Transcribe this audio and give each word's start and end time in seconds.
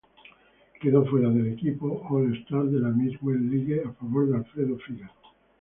Quedó 0.81 1.05
fuera 1.05 1.29
del 1.29 1.49
equipo 1.53 2.01
All-Star 2.09 2.63
de 2.63 2.79
la 2.79 2.89
Midwest 2.89 3.39
League 3.41 3.81
a 3.85 3.91
favor 3.91 4.29
de 4.29 4.37
Alfredo 4.37 4.75
Fígaro. 4.79 5.13